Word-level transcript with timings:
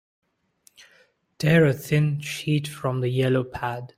Tear 1.37 1.63
a 1.67 1.73
thin 1.73 2.19
sheet 2.21 2.67
from 2.67 3.01
the 3.01 3.09
yellow 3.09 3.43
pad. 3.43 3.89